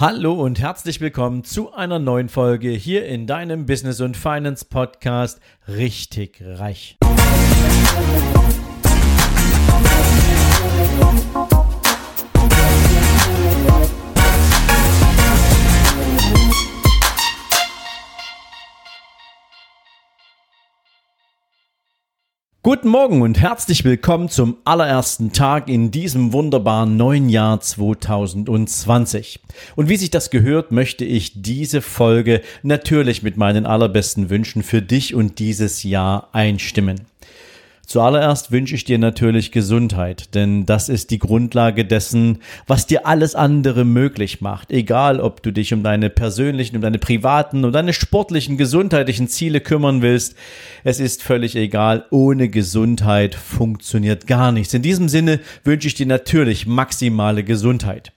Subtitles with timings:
[0.00, 5.40] Hallo und herzlich willkommen zu einer neuen Folge hier in deinem Business und Finance Podcast
[5.66, 6.96] Richtig Reich.
[22.68, 29.40] Guten Morgen und herzlich willkommen zum allerersten Tag in diesem wunderbaren neuen Jahr 2020.
[29.74, 34.82] Und wie sich das gehört, möchte ich diese Folge natürlich mit meinen allerbesten Wünschen für
[34.82, 37.07] dich und dieses Jahr einstimmen.
[37.88, 43.34] Zuallererst wünsche ich dir natürlich Gesundheit, denn das ist die Grundlage dessen, was dir alles
[43.34, 44.70] andere möglich macht.
[44.70, 49.62] Egal, ob du dich um deine persönlichen, um deine privaten, um deine sportlichen, gesundheitlichen Ziele
[49.62, 50.36] kümmern willst.
[50.84, 52.04] Es ist völlig egal.
[52.10, 54.74] Ohne Gesundheit funktioniert gar nichts.
[54.74, 58.12] In diesem Sinne wünsche ich dir natürlich maximale Gesundheit.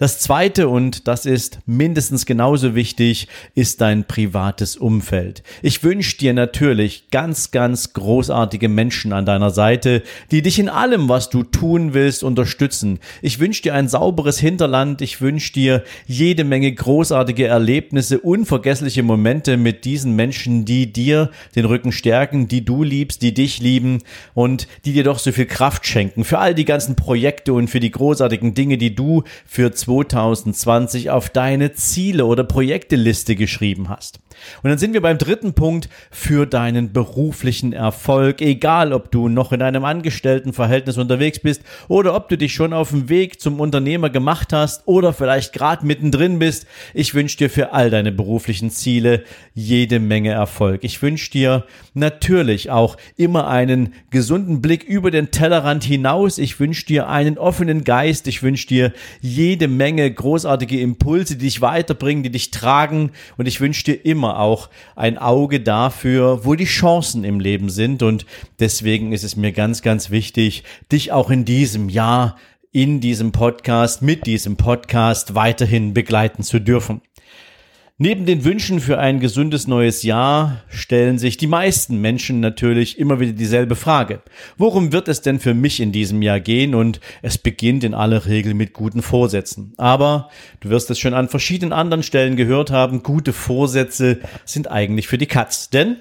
[0.00, 5.42] Das zweite, und das ist mindestens genauso wichtig, ist dein privates Umfeld.
[5.60, 11.10] Ich wünsche dir natürlich ganz, ganz großartige Menschen an deiner Seite, die dich in allem,
[11.10, 12.98] was du tun willst, unterstützen.
[13.20, 15.02] Ich wünsche dir ein sauberes Hinterland.
[15.02, 21.66] Ich wünsche dir jede Menge großartige Erlebnisse, unvergessliche Momente mit diesen Menschen, die dir den
[21.66, 23.98] Rücken stärken, die du liebst, die dich lieben
[24.32, 27.80] und die dir doch so viel Kraft schenken für all die ganzen Projekte und für
[27.80, 34.20] die großartigen Dinge, die du für 2020 auf deine Ziele oder Projekteliste geschrieben hast.
[34.62, 38.40] Und dann sind wir beim dritten Punkt für deinen beruflichen Erfolg.
[38.40, 42.90] Egal, ob du noch in einem Angestelltenverhältnis unterwegs bist oder ob du dich schon auf
[42.90, 46.66] dem Weg zum Unternehmer gemacht hast oder vielleicht gerade mittendrin bist.
[46.94, 50.84] Ich wünsche dir für all deine beruflichen Ziele jede Menge Erfolg.
[50.84, 56.38] Ich wünsche dir natürlich auch immer einen gesunden Blick über den Tellerrand hinaus.
[56.38, 58.26] Ich wünsche dir einen offenen Geist.
[58.28, 63.12] Ich wünsche dir jede Menge großartige Impulse, die dich weiterbringen, die dich tragen.
[63.36, 68.02] Und ich wünsche dir immer auch ein Auge dafür, wo die Chancen im Leben sind.
[68.02, 68.26] Und
[68.58, 72.36] deswegen ist es mir ganz, ganz wichtig, dich auch in diesem Jahr
[72.72, 77.00] in diesem Podcast, mit diesem Podcast weiterhin begleiten zu dürfen.
[78.02, 83.20] Neben den Wünschen für ein gesundes neues Jahr stellen sich die meisten Menschen natürlich immer
[83.20, 84.22] wieder dieselbe Frage.
[84.56, 86.74] Worum wird es denn für mich in diesem Jahr gehen?
[86.74, 89.74] Und es beginnt in aller Regel mit guten Vorsätzen.
[89.76, 90.30] Aber
[90.60, 95.18] du wirst es schon an verschiedenen anderen Stellen gehört haben, gute Vorsätze sind eigentlich für
[95.18, 95.68] die Katz.
[95.68, 95.98] Denn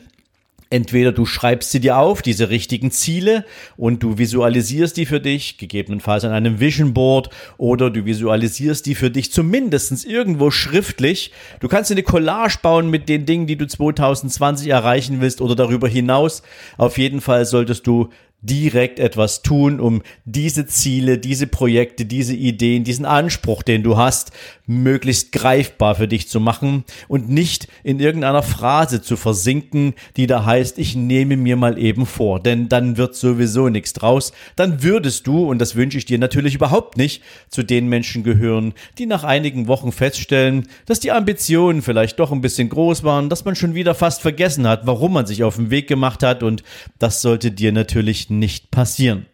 [0.71, 3.43] Entweder du schreibst sie dir auf, diese richtigen Ziele,
[3.75, 8.93] und du visualisierst die für dich, gegebenenfalls an einem Vision Board, oder du visualisierst die
[8.93, 11.31] für dich zumindestens irgendwo schriftlich.
[11.59, 15.87] Du kannst eine Collage bauen mit den Dingen, die du 2020 erreichen willst oder darüber
[15.87, 16.43] hinaus.
[16.77, 18.09] Auf jeden Fall solltest du
[18.41, 24.31] direkt etwas tun, um diese Ziele, diese Projekte, diese Ideen, diesen Anspruch, den du hast,
[24.65, 30.45] möglichst greifbar für dich zu machen und nicht in irgendeiner Phrase zu versinken, die da
[30.45, 34.31] heißt, ich nehme mir mal eben vor, denn dann wird sowieso nichts draus.
[34.55, 38.73] Dann würdest du, und das wünsche ich dir natürlich überhaupt nicht, zu den Menschen gehören,
[38.99, 43.45] die nach einigen Wochen feststellen, dass die Ambitionen vielleicht doch ein bisschen groß waren, dass
[43.45, 46.63] man schon wieder fast vergessen hat, warum man sich auf den Weg gemacht hat und
[46.99, 49.25] das sollte dir natürlich nicht passieren.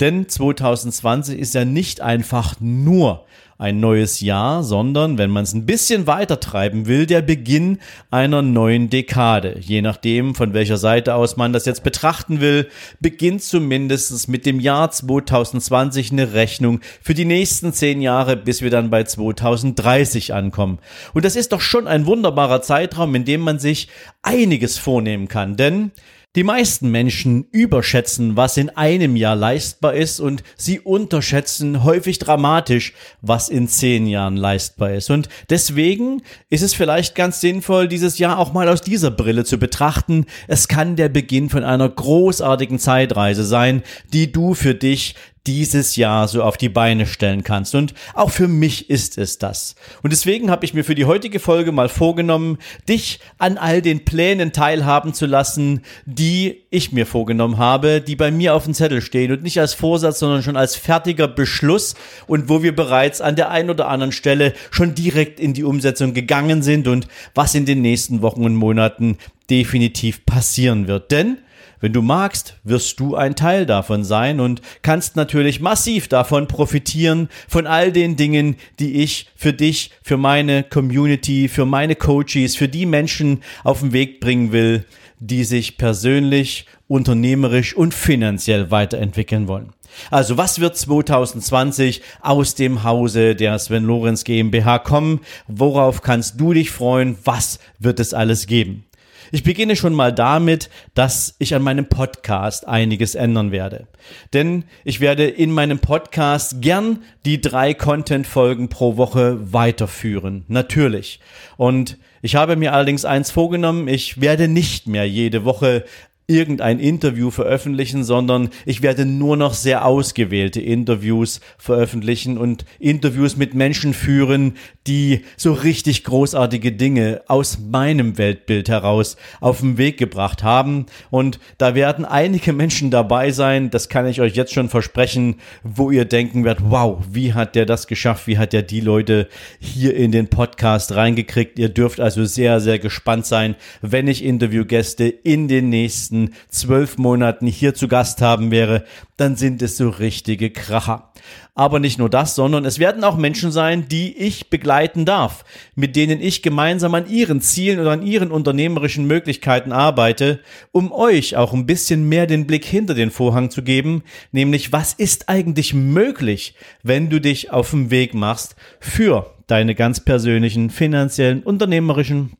[0.00, 3.26] Denn 2020 ist ja nicht einfach nur
[3.58, 7.78] ein neues Jahr, sondern, wenn man es ein bisschen weiter treiben will, der Beginn
[8.08, 9.58] einer neuen Dekade.
[9.58, 12.68] Je nachdem, von welcher Seite aus man das jetzt betrachten will,
[13.00, 18.70] beginnt zumindest mit dem Jahr 2020 eine Rechnung für die nächsten zehn Jahre, bis wir
[18.70, 20.78] dann bei 2030 ankommen.
[21.12, 23.88] Und das ist doch schon ein wunderbarer Zeitraum, in dem man sich
[24.22, 25.90] einiges vornehmen kann, denn
[26.36, 32.92] die meisten Menschen überschätzen, was in einem Jahr leistbar ist und sie unterschätzen häufig dramatisch,
[33.22, 35.10] was in zehn Jahren leistbar ist.
[35.10, 39.58] Und deswegen ist es vielleicht ganz sinnvoll, dieses Jahr auch mal aus dieser Brille zu
[39.58, 40.26] betrachten.
[40.46, 45.14] Es kann der Beginn von einer großartigen Zeitreise sein, die du für dich
[45.46, 47.74] dieses Jahr so auf die Beine stellen kannst.
[47.74, 49.74] Und auch für mich ist es das.
[50.02, 52.58] Und deswegen habe ich mir für die heutige Folge mal vorgenommen,
[52.88, 58.30] dich an all den Plänen teilhaben zu lassen, die ich mir vorgenommen habe, die bei
[58.30, 61.94] mir auf dem Zettel stehen und nicht als Vorsatz, sondern schon als fertiger Beschluss
[62.26, 66.14] und wo wir bereits an der einen oder anderen Stelle schon direkt in die Umsetzung
[66.14, 69.16] gegangen sind und was in den nächsten Wochen und Monaten
[69.48, 71.10] definitiv passieren wird.
[71.10, 71.38] Denn
[71.80, 77.28] wenn du magst, wirst du ein Teil davon sein und kannst natürlich massiv davon profitieren,
[77.48, 82.68] von all den Dingen, die ich für dich, für meine Community, für meine Coaches, für
[82.68, 84.84] die Menschen auf den Weg bringen will,
[85.20, 89.74] die sich persönlich, unternehmerisch und finanziell weiterentwickeln wollen.
[90.10, 95.20] Also was wird 2020 aus dem Hause der Sven Lorenz GmbH kommen?
[95.46, 97.18] Worauf kannst du dich freuen?
[97.24, 98.84] Was wird es alles geben?
[99.30, 103.88] Ich beginne schon mal damit, dass ich an meinem Podcast einiges ändern werde.
[104.32, 110.44] Denn ich werde in meinem Podcast gern die drei Content-Folgen pro Woche weiterführen.
[110.48, 111.20] Natürlich.
[111.56, 115.84] Und ich habe mir allerdings eins vorgenommen, ich werde nicht mehr jede Woche
[116.30, 123.54] irgendein Interview veröffentlichen, sondern ich werde nur noch sehr ausgewählte Interviews veröffentlichen und Interviews mit
[123.54, 124.58] Menschen führen,
[124.88, 130.86] die so richtig großartige Dinge aus meinem Weltbild heraus auf den Weg gebracht haben.
[131.10, 135.90] Und da werden einige Menschen dabei sein, das kann ich euch jetzt schon versprechen, wo
[135.90, 138.26] ihr denken werdet, wow, wie hat der das geschafft?
[138.26, 139.28] Wie hat der die Leute
[139.60, 141.58] hier in den Podcast reingekriegt?
[141.58, 147.46] Ihr dürft also sehr, sehr gespannt sein, wenn ich Interviewgäste in den nächsten zwölf Monaten
[147.46, 148.84] hier zu Gast haben wäre,
[149.18, 151.12] dann sind es so richtige Kracher.
[151.58, 155.44] Aber nicht nur das, sondern es werden auch Menschen sein, die ich begleiten darf,
[155.74, 160.38] mit denen ich gemeinsam an ihren Zielen oder an ihren unternehmerischen Möglichkeiten arbeite,
[160.70, 164.92] um euch auch ein bisschen mehr den Blick hinter den Vorhang zu geben, nämlich was
[164.92, 171.42] ist eigentlich möglich, wenn du dich auf den Weg machst für deine ganz persönlichen finanziellen,
[171.42, 172.34] unternehmerischen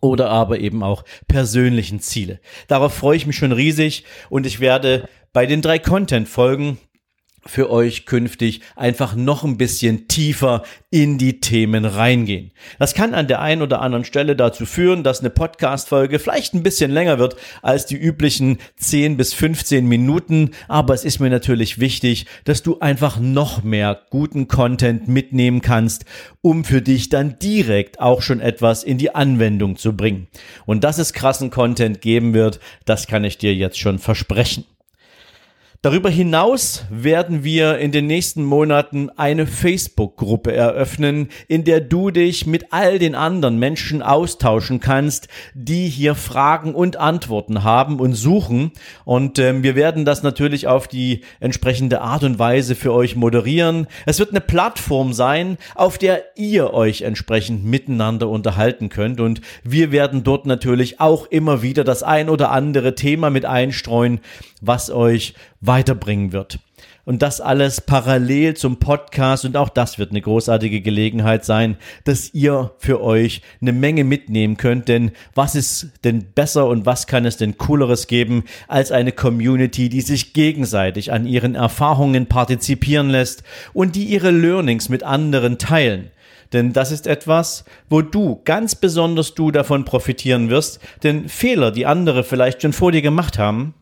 [0.00, 2.40] oder aber eben auch persönlichen Ziele.
[2.66, 6.78] Darauf freue ich mich schon riesig und ich werde bei den drei Content-Folgen
[7.46, 12.52] für euch künftig einfach noch ein bisschen tiefer in die Themen reingehen.
[12.78, 16.62] Das kann an der einen oder anderen Stelle dazu führen, dass eine Podcast-Folge vielleicht ein
[16.62, 21.78] bisschen länger wird als die üblichen 10 bis 15 Minuten, aber es ist mir natürlich
[21.78, 26.04] wichtig, dass du einfach noch mehr guten Content mitnehmen kannst,
[26.42, 30.28] um für dich dann direkt auch schon etwas in die Anwendung zu bringen.
[30.64, 34.64] Und dass es krassen Content geben wird, das kann ich dir jetzt schon versprechen.
[35.82, 42.46] Darüber hinaus werden wir in den nächsten Monaten eine Facebook-Gruppe eröffnen, in der du dich
[42.46, 48.72] mit all den anderen Menschen austauschen kannst, die hier Fragen und Antworten haben und suchen.
[49.04, 53.86] Und ähm, wir werden das natürlich auf die entsprechende Art und Weise für euch moderieren.
[54.06, 59.20] Es wird eine Plattform sein, auf der ihr euch entsprechend miteinander unterhalten könnt.
[59.20, 64.20] Und wir werden dort natürlich auch immer wieder das ein oder andere Thema mit einstreuen,
[64.60, 65.34] was euch
[65.66, 66.58] weiterbringen wird.
[67.06, 72.34] Und das alles parallel zum Podcast und auch das wird eine großartige Gelegenheit sein, dass
[72.34, 74.88] ihr für euch eine Menge mitnehmen könnt.
[74.88, 79.88] Denn was ist denn besser und was kann es denn cooleres geben als eine Community,
[79.88, 86.10] die sich gegenseitig an ihren Erfahrungen partizipieren lässt und die ihre Learnings mit anderen teilen?
[86.52, 91.86] Denn das ist etwas, wo du, ganz besonders du davon profitieren wirst, denn Fehler, die
[91.86, 93.74] andere vielleicht schon vor dir gemacht haben,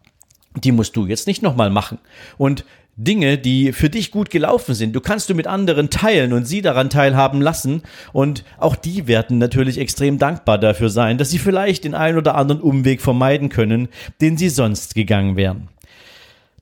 [0.56, 1.98] die musst du jetzt nicht nochmal machen.
[2.38, 2.64] Und
[2.96, 6.62] Dinge, die für dich gut gelaufen sind, du kannst du mit anderen teilen und sie
[6.62, 7.82] daran teilhaben lassen.
[8.12, 12.36] Und auch die werden natürlich extrem dankbar dafür sein, dass sie vielleicht den einen oder
[12.36, 13.88] anderen Umweg vermeiden können,
[14.20, 15.68] den sie sonst gegangen wären.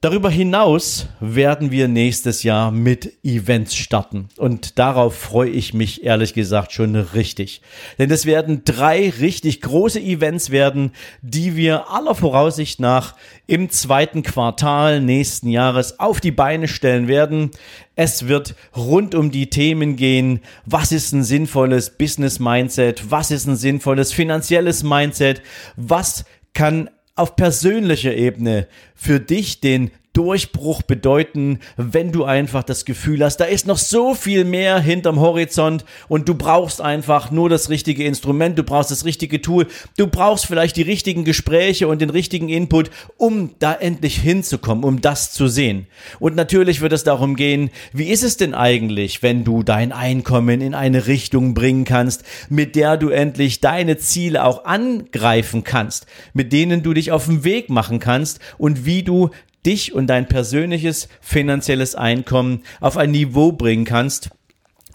[0.03, 4.29] Darüber hinaus werden wir nächstes Jahr mit Events starten.
[4.37, 7.63] Und darauf freue ich mich ehrlich gesagt schon richtig.
[8.01, 10.91] Denn es werden drei richtig große Events werden,
[11.23, 13.15] die wir aller Voraussicht nach
[13.47, 17.53] im zweiten Quartal nächsten Jahres auf die Beine stellen werden.
[17.95, 23.47] Es wird rund um die Themen gehen, was ist ein sinnvolles Business Mindset, was ist
[23.47, 25.43] ein sinnvolles finanzielles Mindset,
[25.77, 33.25] was kann auf persönlicher Ebene für dich den Durchbruch bedeuten, wenn du einfach das Gefühl
[33.25, 37.71] hast, da ist noch so viel mehr hinterm Horizont und du brauchst einfach nur das
[37.71, 39.67] richtige Instrument, du brauchst das richtige Tool,
[39.97, 45.01] du brauchst vielleicht die richtigen Gespräche und den richtigen Input, um da endlich hinzukommen, um
[45.01, 45.87] das zu sehen.
[46.19, 50.61] Und natürlich wird es darum gehen, wie ist es denn eigentlich, wenn du dein Einkommen
[50.61, 56.53] in eine Richtung bringen kannst, mit der du endlich deine Ziele auch angreifen kannst, mit
[56.53, 59.31] denen du dich auf den Weg machen kannst und wie du
[59.65, 64.31] dich und dein persönliches finanzielles Einkommen auf ein Niveau bringen kannst,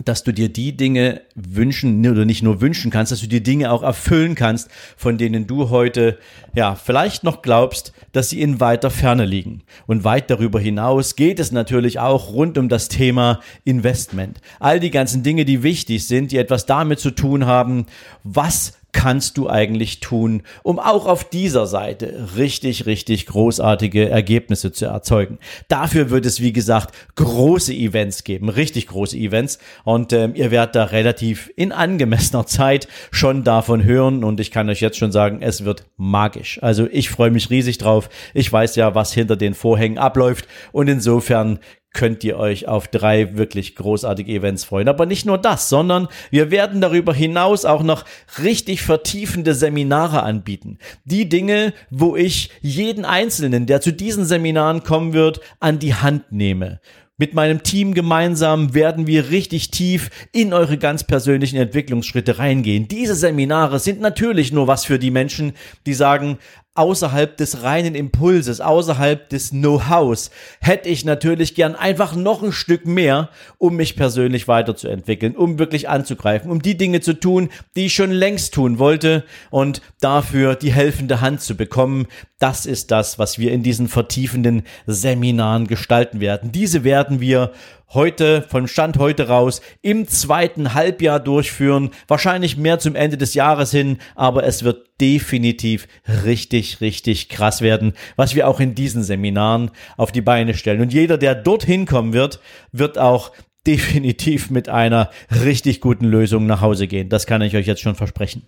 [0.06, 3.72] dass du dir die Dinge wünschen oder nicht nur wünschen kannst, dass du dir Dinge
[3.72, 6.20] auch erfüllen kannst, von denen du heute
[6.54, 9.64] ja vielleicht noch glaubst, dass sie in weiter Ferne liegen.
[9.88, 14.40] Und weit darüber hinaus geht es natürlich auch rund um das Thema Investment.
[14.60, 17.88] All die ganzen Dinge, die wichtig sind, die etwas damit zu tun haben,
[18.24, 24.86] was kannst du eigentlich tun, um auch auf dieser Seite richtig, richtig großartige Ergebnisse zu
[24.86, 25.40] erzeugen.
[25.68, 30.76] Dafür wird es, wie gesagt, große Events geben, richtig große Events und ähm, ihr werdet
[30.76, 35.42] da relativ in angemessener Zeit schon davon hören und ich kann euch jetzt schon sagen,
[35.42, 36.62] es wird magisch.
[36.64, 38.10] Also ich freue mich riesig drauf.
[38.34, 41.60] Ich weiß ja, was hinter den Vorhängen abläuft und insofern
[41.94, 44.88] könnt ihr euch auf drei wirklich großartige Events freuen.
[44.88, 48.06] Aber nicht nur das, sondern wir werden darüber hinaus auch noch
[48.42, 50.78] richtig vertiefende Seminare anbieten.
[51.06, 56.32] Die Dinge, wo ich jeden Einzelnen, der zu diesen Seminaren kommen wird, an die Hand
[56.32, 56.80] nehme.
[57.20, 62.88] Mit meinem Team gemeinsam werden wir richtig tief in eure ganz persönlichen Entwicklungsschritte reingehen.
[62.88, 65.54] Diese Seminare sind natürlich nur was für die Menschen,
[65.88, 66.38] die sagen,
[66.78, 72.86] außerhalb des reinen Impulses, außerhalb des Know-hows, hätte ich natürlich gern einfach noch ein Stück
[72.86, 77.94] mehr, um mich persönlich weiterzuentwickeln, um wirklich anzugreifen, um die Dinge zu tun, die ich
[77.94, 82.08] schon längst tun wollte und dafür die helfende Hand zu bekommen.
[82.40, 86.52] Das ist das, was wir in diesen vertiefenden Seminaren gestalten werden.
[86.52, 87.52] Diese werden wir
[87.94, 91.92] heute, vom Stand heute raus, im zweiten Halbjahr durchführen.
[92.08, 95.88] Wahrscheinlich mehr zum Ende des Jahres hin, aber es wird definitiv
[96.26, 100.82] richtig, richtig krass werden, was wir auch in diesen Seminaren auf die Beine stellen.
[100.82, 102.40] Und jeder, der dorthin kommen wird,
[102.72, 103.32] wird auch
[103.66, 105.10] definitiv mit einer
[105.44, 107.10] richtig guten Lösung nach Hause gehen.
[107.10, 108.44] Das kann ich euch jetzt schon versprechen.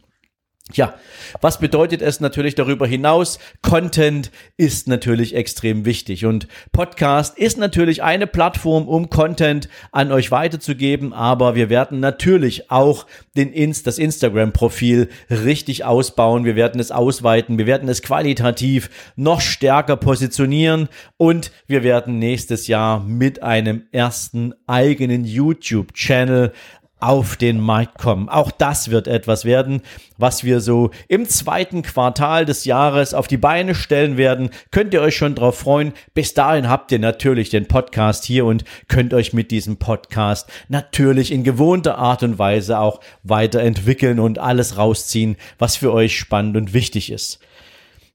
[0.74, 0.94] Ja,
[1.42, 3.40] was bedeutet es natürlich darüber hinaus?
[3.64, 6.26] Content ist natürlich extrem wichtig.
[6.26, 12.70] Und Podcast ist natürlich eine Plattform, um Content an euch weiterzugeben, aber wir werden natürlich
[12.70, 18.92] auch den Inst das Instagram-Profil richtig ausbauen, wir werden es ausweiten, wir werden es qualitativ
[19.16, 20.88] noch stärker positionieren.
[21.18, 26.54] Und wir werden nächstes Jahr mit einem ersten eigenen YouTube-Channel
[27.00, 28.30] auf den Markt kommen.
[28.30, 29.82] Auch das wird etwas werden,
[30.18, 34.50] was wir so im zweiten Quartal des Jahres auf die Beine stellen werden.
[34.72, 35.94] Könnt ihr euch schon drauf freuen.
[36.14, 41.32] Bis dahin habt ihr natürlich den Podcast hier und könnt euch mit diesem Podcast natürlich
[41.32, 46.74] in gewohnter Art und Weise auch weiterentwickeln und alles rausziehen, was für euch spannend und
[46.74, 47.40] wichtig ist.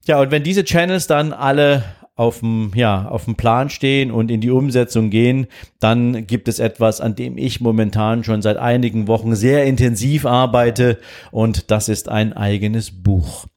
[0.05, 1.83] Ja, und wenn diese Channels dann alle
[2.15, 5.47] auf dem, ja, auf dem Plan stehen und in die Umsetzung gehen,
[5.79, 10.97] dann gibt es etwas, an dem ich momentan schon seit einigen Wochen sehr intensiv arbeite
[11.31, 13.47] und das ist ein eigenes Buch.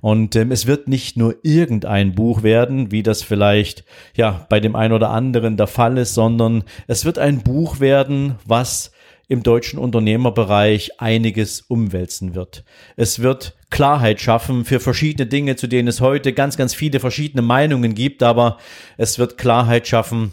[0.00, 3.84] Und ähm, es wird nicht nur irgendein Buch werden, wie das vielleicht
[4.16, 8.34] ja bei dem einen oder anderen der Fall ist, sondern es wird ein Buch werden,
[8.44, 8.90] was
[9.28, 12.64] im deutschen Unternehmerbereich einiges umwälzen wird.
[12.96, 17.42] Es wird Klarheit schaffen für verschiedene Dinge, zu denen es heute ganz, ganz viele verschiedene
[17.42, 18.58] Meinungen gibt, aber
[18.96, 20.32] es wird Klarheit schaffen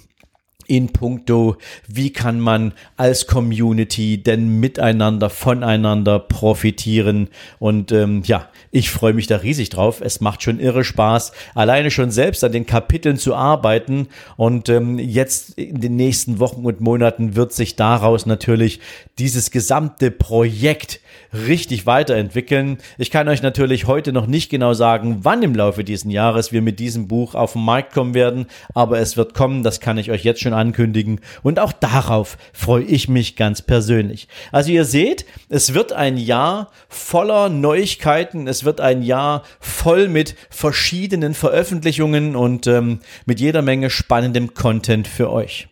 [0.67, 1.57] in puncto,
[1.87, 7.29] wie kann man als Community denn miteinander, voneinander profitieren.
[7.59, 10.01] Und ähm, ja, ich freue mich da riesig drauf.
[10.01, 14.07] Es macht schon irre Spaß, alleine schon selbst an den Kapiteln zu arbeiten.
[14.37, 18.79] Und ähm, jetzt in den nächsten Wochen und Monaten wird sich daraus natürlich
[19.17, 20.99] dieses gesamte Projekt
[21.33, 22.77] richtig weiterentwickeln.
[22.97, 26.61] Ich kann euch natürlich heute noch nicht genau sagen, wann im Laufe dieses Jahres wir
[26.61, 30.11] mit diesem Buch auf den Markt kommen werden, aber es wird kommen, das kann ich
[30.11, 34.27] euch jetzt schon ankündigen und auch darauf freue ich mich ganz persönlich.
[34.51, 40.35] Also ihr seht, es wird ein Jahr voller Neuigkeiten, es wird ein Jahr voll mit
[40.49, 45.67] verschiedenen Veröffentlichungen und ähm, mit jeder Menge spannendem Content für euch.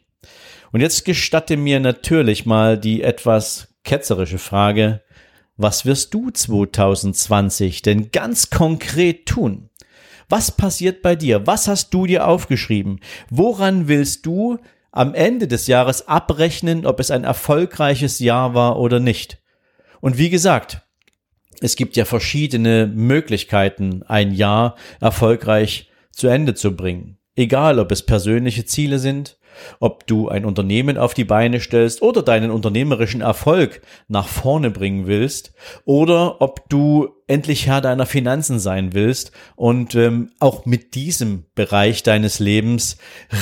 [0.71, 5.01] Und jetzt gestatte mir natürlich mal die etwas ketzerische Frage,
[5.55, 9.69] was wirst du 2020 denn ganz konkret tun?
[10.29, 11.45] Was passiert bei dir?
[11.45, 12.99] Was hast du dir aufgeschrieben?
[13.29, 14.57] Woran willst du
[14.93, 19.39] am Ende des Jahres abrechnen, ob es ein erfolgreiches Jahr war oder nicht?
[19.99, 20.81] Und wie gesagt,
[21.59, 27.17] es gibt ja verschiedene Möglichkeiten, ein Jahr erfolgreich zu Ende zu bringen.
[27.35, 29.37] Egal, ob es persönliche Ziele sind,
[29.79, 35.07] ob du ein Unternehmen auf die Beine stellst oder deinen unternehmerischen Erfolg nach vorne bringen
[35.07, 35.53] willst
[35.85, 42.03] oder ob du endlich Herr deiner Finanzen sein willst und ähm, auch mit diesem Bereich
[42.03, 42.97] deines Lebens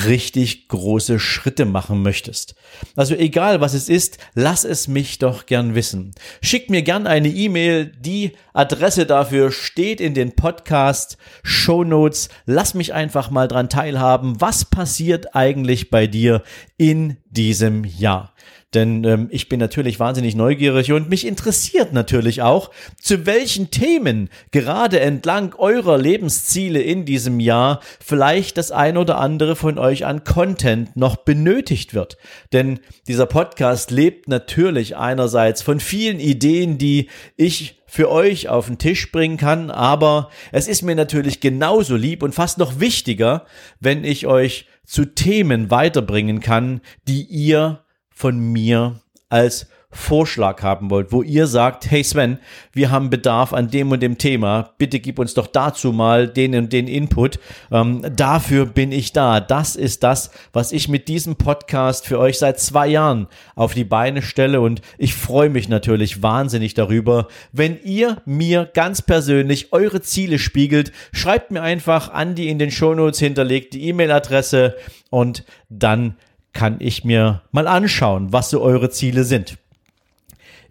[0.06, 2.54] richtig große Schritte machen möchtest.
[2.96, 6.12] Also egal was es ist, lass es mich doch gern wissen.
[6.40, 7.86] Schick mir gern eine E-Mail.
[7.86, 12.28] Die Adresse dafür steht in den Podcast Show Notes.
[12.46, 14.40] Lass mich einfach mal dran teilhaben.
[14.40, 16.42] Was passiert eigentlich bei dir
[16.76, 18.32] in diesem Jahr.
[18.74, 24.30] Denn ähm, ich bin natürlich wahnsinnig neugierig und mich interessiert natürlich auch, zu welchen Themen
[24.50, 30.24] gerade entlang eurer Lebensziele in diesem Jahr vielleicht das ein oder andere von euch an
[30.24, 32.16] Content noch benötigt wird.
[32.52, 38.78] Denn dieser Podcast lebt natürlich einerseits von vielen Ideen, die ich für euch auf den
[38.78, 43.44] Tisch bringen kann, aber es ist mir natürlich genauso lieb und fast noch wichtiger,
[43.80, 49.00] wenn ich euch zu Themen weiterbringen kann, die ihr von mir
[49.32, 52.38] als Vorschlag haben wollt, wo ihr sagt, hey Sven,
[52.72, 56.54] wir haben Bedarf an dem und dem Thema, bitte gib uns doch dazu mal den
[56.54, 57.38] und den Input.
[57.70, 59.40] Ähm, dafür bin ich da.
[59.40, 63.84] Das ist das, was ich mit diesem Podcast für euch seit zwei Jahren auf die
[63.84, 70.00] Beine stelle und ich freue mich natürlich wahnsinnig darüber, wenn ihr mir ganz persönlich eure
[70.00, 70.90] Ziele spiegelt.
[71.12, 74.74] Schreibt mir einfach an die in den Shownotes hinterlegte E-Mail-Adresse
[75.10, 76.16] und dann
[76.52, 79.56] kann ich mir mal anschauen, was so eure Ziele sind.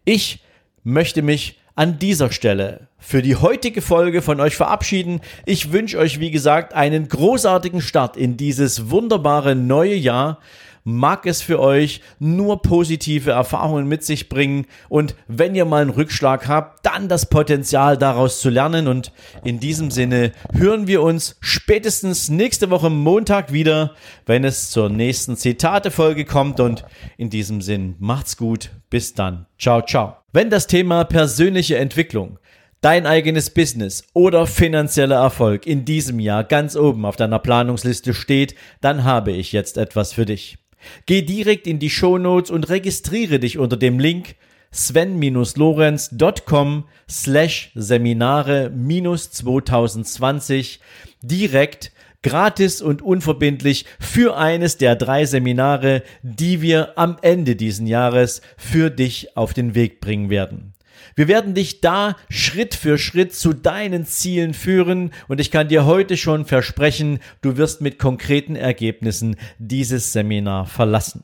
[0.06, 0.40] Ich
[0.84, 5.22] möchte mich an dieser Stelle für die heutige Folge von euch verabschieden.
[5.46, 10.40] Ich wünsche euch, wie gesagt, einen großartigen Start in dieses wunderbare neue Jahr
[10.84, 14.66] mag es für euch nur positive Erfahrungen mit sich bringen.
[14.90, 18.88] Und wenn ihr mal einen Rückschlag habt, dann das Potenzial daraus zu lernen.
[18.88, 19.12] Und
[19.44, 23.96] in diesem Sinne hören wir uns spätestens nächste Woche Montag wieder,
[24.26, 26.60] wenn es zur nächsten Zitate-Folge kommt.
[26.60, 26.86] Und
[27.18, 30.18] in diesem Sinn macht's gut, bis dann, ciao, ciao.
[30.34, 32.40] Wenn das Thema persönliche Entwicklung
[32.82, 38.56] dein eigenes Business oder finanzieller Erfolg in diesem Jahr ganz oben auf deiner Planungsliste steht,
[38.82, 40.61] dann habe ich jetzt etwas für dich.
[41.06, 44.36] Geh direkt in die Shownotes und registriere dich unter dem Link
[44.72, 50.80] sven-lorenz.com slash Seminare 2020
[51.22, 51.92] direkt
[52.24, 58.90] gratis und unverbindlich für eines der drei Seminare, die wir am Ende diesen Jahres für
[58.90, 60.74] dich auf den Weg bringen werden.
[61.16, 65.86] Wir werden dich da Schritt für Schritt zu deinen Zielen führen und ich kann dir
[65.86, 71.24] heute schon versprechen, du wirst mit konkreten Ergebnissen dieses Seminar verlassen.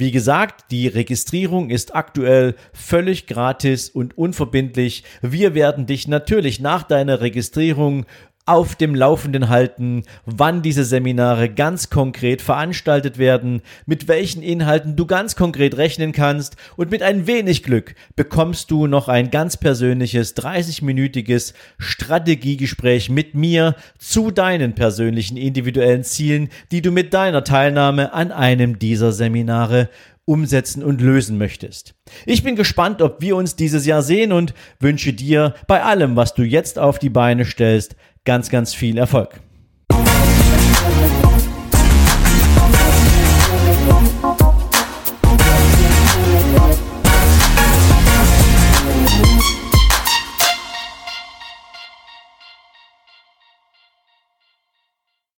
[0.00, 5.02] Wie gesagt, die Registrierung ist aktuell völlig gratis und unverbindlich.
[5.22, 8.06] Wir werden dich natürlich nach deiner Registrierung
[8.48, 15.06] auf dem Laufenden halten, wann diese Seminare ganz konkret veranstaltet werden, mit welchen Inhalten du
[15.06, 20.36] ganz konkret rechnen kannst und mit ein wenig Glück bekommst du noch ein ganz persönliches
[20.36, 28.32] 30-minütiges Strategiegespräch mit mir zu deinen persönlichen individuellen Zielen, die du mit deiner Teilnahme an
[28.32, 29.90] einem dieser Seminare
[30.28, 31.94] umsetzen und lösen möchtest.
[32.26, 36.34] Ich bin gespannt, ob wir uns dieses Jahr sehen und wünsche dir bei allem, was
[36.34, 39.40] du jetzt auf die Beine stellst, ganz, ganz viel Erfolg.